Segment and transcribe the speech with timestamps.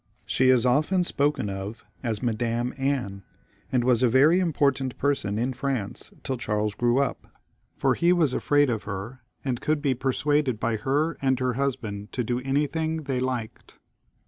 [0.25, 3.21] She is often spoken of as Madam Anne,
[3.71, 7.27] and she was a very important person in France till Charles grew up;
[7.77, 12.11] for he was afraid of her, and could be persuaded by her and her husband
[12.13, 13.77] to do anything they liked.